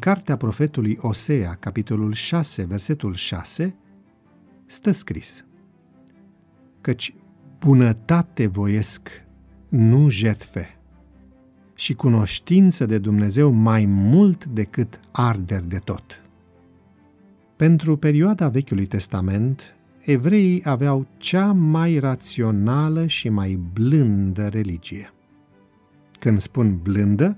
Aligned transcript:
cartea 0.00 0.36
profetului 0.36 0.96
Osea, 1.00 1.54
capitolul 1.54 2.12
6, 2.12 2.64
versetul 2.64 3.14
6, 3.14 3.74
stă 4.66 4.90
scris 4.90 5.44
Căci 6.80 7.14
bunătate 7.58 8.46
voiesc, 8.46 9.08
nu 9.68 10.08
jertfe, 10.08 10.78
și 11.74 11.94
cunoștință 11.94 12.86
de 12.86 12.98
Dumnezeu 12.98 13.50
mai 13.50 13.84
mult 13.84 14.44
decât 14.44 15.00
arderi 15.10 15.68
de 15.68 15.78
tot. 15.78 16.22
Pentru 17.56 17.96
perioada 17.96 18.48
Vechiului 18.48 18.86
Testament, 18.86 19.74
evreii 20.00 20.62
aveau 20.64 21.06
cea 21.16 21.52
mai 21.52 21.98
rațională 21.98 23.06
și 23.06 23.28
mai 23.28 23.58
blândă 23.72 24.48
religie. 24.48 25.12
Când 26.18 26.38
spun 26.38 26.78
blândă, 26.82 27.36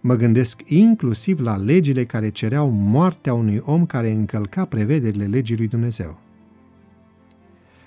mă 0.00 0.14
gândesc 0.14 0.60
inclusiv 0.64 1.40
la 1.40 1.56
legile 1.56 2.04
care 2.04 2.28
cereau 2.28 2.68
moartea 2.68 3.34
unui 3.34 3.60
om 3.64 3.86
care 3.86 4.10
încălca 4.10 4.64
prevederile 4.64 5.24
legii 5.24 5.56
lui 5.56 5.68
Dumnezeu. 5.68 6.18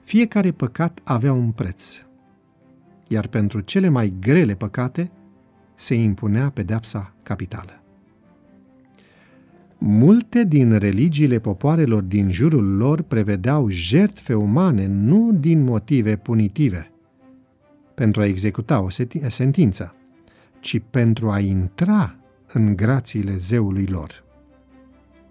Fiecare 0.00 0.50
păcat 0.50 1.00
avea 1.04 1.32
un 1.32 1.50
preț, 1.50 2.02
iar 3.08 3.26
pentru 3.26 3.60
cele 3.60 3.88
mai 3.88 4.12
grele 4.20 4.54
păcate 4.54 5.10
se 5.74 5.94
impunea 5.94 6.50
pedepsa 6.50 7.14
capitală. 7.22 7.82
Multe 9.78 10.44
din 10.44 10.78
religiile 10.78 11.38
popoarelor 11.38 12.02
din 12.02 12.32
jurul 12.32 12.76
lor 12.76 13.02
prevedeau 13.02 13.68
jertfe 13.68 14.34
umane 14.34 14.86
nu 14.86 15.32
din 15.32 15.62
motive 15.62 16.16
punitive, 16.16 16.90
pentru 17.94 18.20
a 18.20 18.26
executa 18.26 18.80
o 18.80 18.88
sentință, 19.28 19.94
ci 20.60 20.80
pentru 20.90 21.30
a 21.30 21.38
intra 21.38 22.14
în 22.52 22.76
grațiile 22.76 23.36
zeului 23.36 23.86
lor. 23.86 24.24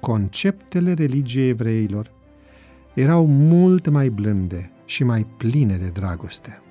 Conceptele 0.00 0.92
religiei 0.92 1.48
evreilor 1.48 2.10
erau 2.94 3.26
mult 3.26 3.88
mai 3.88 4.08
blânde 4.08 4.70
și 4.84 5.04
mai 5.04 5.26
pline 5.36 5.76
de 5.76 5.88
dragoste. 5.88 6.62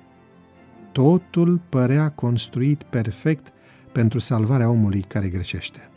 Totul 0.92 1.60
părea 1.68 2.10
construit 2.10 2.82
perfect 2.82 3.52
pentru 3.92 4.18
salvarea 4.18 4.70
omului 4.70 5.00
care 5.00 5.28
greșește. 5.28 5.88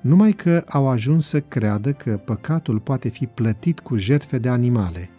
Numai 0.00 0.32
că 0.32 0.64
au 0.68 0.88
ajuns 0.88 1.26
să 1.26 1.40
creadă 1.40 1.92
că 1.92 2.16
păcatul 2.24 2.80
poate 2.80 3.08
fi 3.08 3.26
plătit 3.26 3.80
cu 3.80 3.96
jertfe 3.96 4.38
de 4.38 4.48
animale, 4.48 5.10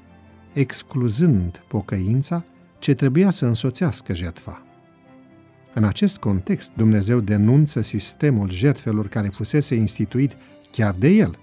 excluzând 0.53 1.64
pocăința 1.68 2.44
ce 2.80 2.94
trebuia 2.94 3.30
să 3.30 3.46
însoțească 3.46 4.14
jertfa. 4.14 4.65
În 5.78 5.84
acest 5.84 6.18
context, 6.18 6.72
Dumnezeu 6.76 7.20
denunță 7.20 7.81
sistemul 7.81 8.50
jertfelor 8.50 9.08
care 9.08 9.28
fusese 9.28 9.76
instituit 9.76 10.38
chiar 10.72 10.95
de 11.00 11.08
el, 11.08 11.38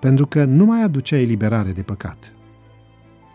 pentru 0.00 0.26
că 0.26 0.44
nu 0.44 0.64
mai 0.64 0.82
aducea 0.82 1.16
eliberare 1.16 1.72
de 1.72 1.82
păcat. 1.82 2.32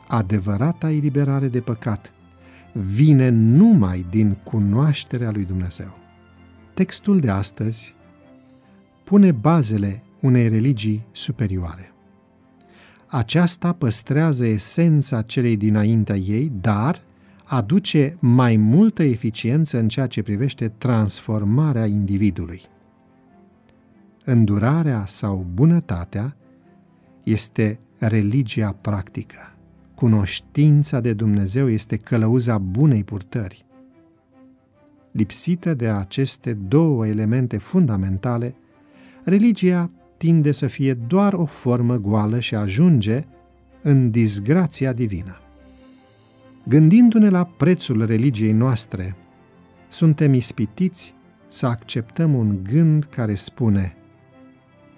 Adevărata 0.08 0.91
eliberare 0.91 1.47
de 1.47 1.59
păcat 1.59 2.11
vine 2.71 3.30
numai 3.30 4.05
din 4.09 4.38
cunoașterea 4.43 5.31
lui 5.31 5.43
Dumnezeu. 5.45 5.97
Textul 6.73 7.19
de 7.19 7.30
astăzi 7.30 7.93
pune 9.03 9.31
bazele 9.31 10.03
unei 10.19 10.47
religii 10.47 11.05
superioare. 11.11 11.93
Aceasta 13.08 13.73
păstrează 13.73 14.45
esența 14.45 15.21
celei 15.21 15.58
dinaintea 15.58 16.15
ei, 16.15 16.52
dar 16.61 17.02
aduce 17.47 18.17
mai 18.19 18.55
multă 18.55 19.03
eficiență 19.03 19.77
în 19.79 19.87
ceea 19.87 20.07
ce 20.07 20.21
privește 20.21 20.67
transformarea 20.67 21.85
individului. 21.85 22.61
Îndurarea 24.23 25.05
sau 25.05 25.45
bunătatea 25.53 26.35
este 27.23 27.80
religia 27.97 28.75
practică. 28.81 29.55
Cunoștința 29.95 30.99
de 30.99 31.13
Dumnezeu 31.13 31.69
este 31.69 31.97
călăuza 31.97 32.57
bunei 32.57 33.03
purtări. 33.03 33.65
Lipsită 35.11 35.73
de 35.73 35.87
aceste 35.87 36.53
două 36.53 37.07
elemente 37.07 37.57
fundamentale, 37.57 38.55
religia 39.23 39.91
tinde 40.17 40.52
să 40.52 40.67
fie 40.67 40.93
doar 40.93 41.33
o 41.33 41.45
formă 41.45 41.95
goală 41.95 42.39
și 42.39 42.55
ajunge 42.55 43.25
în 43.81 44.11
disgrația 44.11 44.93
divină. 44.93 45.37
Gândindu-ne 46.67 47.30
la 47.30 47.45
prețul 47.45 48.05
religiei 48.05 48.52
noastre, 48.52 49.16
suntem 49.88 50.33
ispitiți 50.33 51.14
să 51.48 51.66
acceptăm 51.66 52.33
un 52.33 52.64
gând 52.64 53.04
care 53.04 53.36
spune 53.36 53.95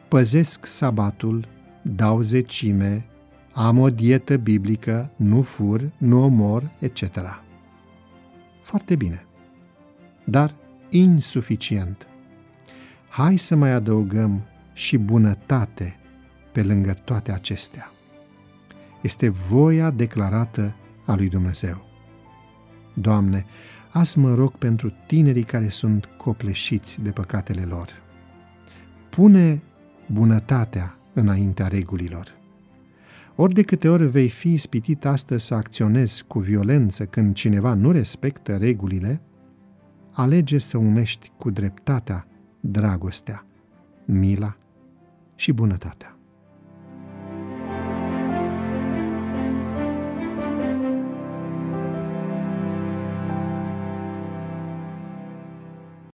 păzesc 0.07 0.65
sabatul, 0.65 1.47
dau 1.81 2.21
zecime, 2.21 3.05
am 3.53 3.79
o 3.79 3.89
dietă 3.89 4.37
biblică, 4.37 5.11
nu 5.15 5.41
fur, 5.41 5.91
nu 5.97 6.23
omor, 6.23 6.71
etc. 6.79 7.03
Foarte 8.61 8.95
bine, 8.95 9.25
dar 10.23 10.55
insuficient. 10.89 12.07
Hai 13.09 13.37
să 13.37 13.55
mai 13.55 13.71
adăugăm 13.71 14.41
și 14.73 14.97
bunătate 14.97 15.99
pe 16.51 16.63
lângă 16.63 16.93
toate 16.93 17.31
acestea. 17.31 17.91
Este 19.01 19.29
voia 19.29 19.89
declarată 19.89 20.75
a 21.09 21.15
lui 21.15 21.29
Dumnezeu. 21.29 21.85
Doamne, 22.93 23.45
azi 23.91 24.19
mă 24.19 24.33
rog 24.33 24.51
pentru 24.51 24.93
tinerii 25.07 25.43
care 25.43 25.67
sunt 25.67 26.05
copleșiți 26.17 27.01
de 27.01 27.11
păcatele 27.11 27.61
lor. 27.61 27.87
Pune 29.09 29.61
bunătatea 30.07 30.97
înaintea 31.13 31.67
regulilor. 31.67 32.37
Ori 33.35 33.53
de 33.53 33.61
câte 33.61 33.89
ori 33.89 34.05
vei 34.07 34.29
fi 34.29 34.53
ispitit 34.53 35.05
astăzi 35.05 35.45
să 35.45 35.53
acționezi 35.53 36.23
cu 36.23 36.39
violență 36.39 37.05
când 37.05 37.35
cineva 37.35 37.73
nu 37.73 37.91
respectă 37.91 38.57
regulile, 38.57 39.21
alege 40.11 40.57
să 40.57 40.77
unești 40.77 41.31
cu 41.37 41.49
dreptatea 41.49 42.27
dragostea, 42.59 43.45
mila 44.05 44.57
și 45.35 45.51
bunătatea. 45.51 46.18